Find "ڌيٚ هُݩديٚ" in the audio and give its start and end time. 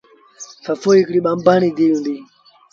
1.77-2.23